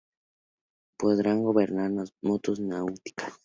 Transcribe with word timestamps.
Podrán 0.97 1.39
gobernar 1.43 1.91
motos 2.23 2.59
náuticas. 2.59 3.33